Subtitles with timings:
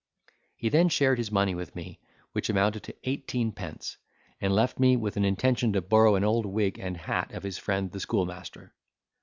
[0.55, 1.99] He then shared his money with me,
[2.31, 3.97] which amounted to eighteen pence,
[4.41, 7.59] and left me with an intention to borrow an old wig and hat of his
[7.59, 8.73] friend the schoolmaster.